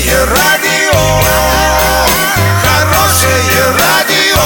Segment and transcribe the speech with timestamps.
[0.00, 0.98] Хорошее радио,
[2.62, 4.40] хорошее радио,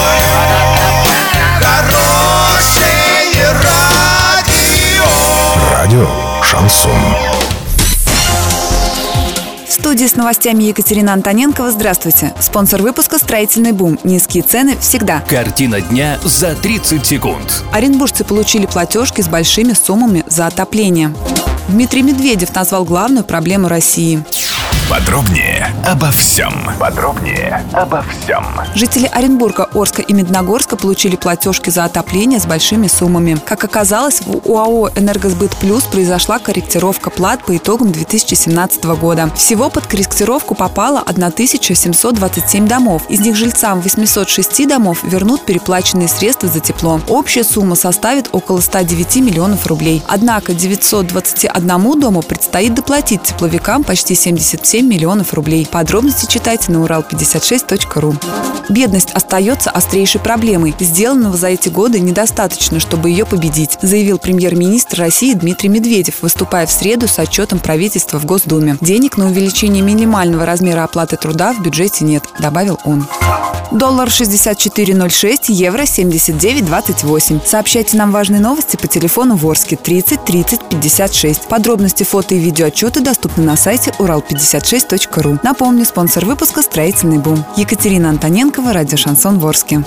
[1.61, 5.05] хорошее радио.
[5.71, 6.07] Радио
[6.43, 6.91] Шансон.
[9.65, 11.71] В студии с новостями Екатерина Антоненкова.
[11.71, 12.33] Здравствуйте.
[12.41, 13.97] Спонсор выпуска «Строительный бум».
[14.03, 15.21] Низкие цены всегда.
[15.21, 17.63] Картина дня за 30 секунд.
[17.71, 21.13] Оренбуржцы получили платежки с большими суммами за отопление.
[21.69, 24.23] Дмитрий Медведев назвал главную проблему России.
[24.87, 26.53] Подробнее обо всем.
[26.79, 28.45] Подробнее обо всем.
[28.75, 33.35] Жители Оренбурга, Орска и Медногорска получили платежки за отопление с большими суммами.
[33.43, 39.31] Как оказалось, в УАО «Энергосбыт Плюс» произошла корректировка плат по итогам 2017 года.
[39.35, 43.01] Всего под корректировку попало 1727 домов.
[43.09, 47.01] Из них жильцам 806 домов вернут переплаченные средства за тепло.
[47.07, 50.03] Общая сумма составит около 109 миллионов рублей.
[50.07, 55.67] Однако 921 дому предстоит доплатить тепловикам почти 77 миллионов рублей.
[55.69, 58.15] Подробности читайте на урал56.ру.
[58.69, 60.73] Бедность остается острейшей проблемой.
[60.79, 66.71] Сделанного за эти годы недостаточно, чтобы ее победить, заявил премьер-министр России Дмитрий Медведев, выступая в
[66.71, 68.77] среду с отчетом правительства в Госдуме.
[68.81, 73.05] Денег на увеличение минимального размера оплаты труда в бюджете нет, добавил он.
[73.71, 77.45] Доллар 64.06, евро 79.28.
[77.45, 81.47] Сообщайте нам важные новости по телефону Ворске 30 30 56.
[81.47, 85.39] Подробности, фото и видеоотчеты доступны на сайте урал56.ру.
[85.43, 87.43] Напомню, спонсор выпуска «Строительный бум».
[87.57, 89.83] Екатерина Антоненкова, радио «Шансон Ворске».